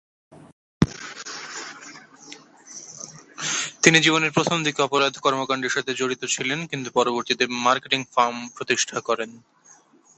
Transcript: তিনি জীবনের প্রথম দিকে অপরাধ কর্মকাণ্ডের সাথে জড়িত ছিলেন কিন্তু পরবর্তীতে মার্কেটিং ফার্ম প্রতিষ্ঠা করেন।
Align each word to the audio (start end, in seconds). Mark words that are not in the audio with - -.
তিনি 3.83 3.97
জীবনের 3.99 4.31
প্রথম 4.31 4.57
দিকে 4.63 4.79
অপরাধ 4.81 5.13
কর্মকাণ্ডের 5.17 5.75
সাথে 5.75 5.91
জড়িত 5.93 6.21
ছিলেন 6.25 6.59
কিন্তু 6.71 6.89
পরবর্তীতে 6.97 7.43
মার্কেটিং 7.65 8.01
ফার্ম 8.13 8.37
প্রতিষ্ঠা 8.55 8.97
করেন। 9.07 9.31